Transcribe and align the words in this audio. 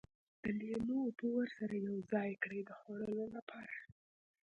د 0.41 0.43
لیمو 0.59 0.97
اوبه 1.05 1.27
ورسره 1.37 1.75
یوځای 1.87 2.31
کړي 2.43 2.59
د 2.63 2.71
خوړلو 2.79 3.25
لپاره. 3.35 3.77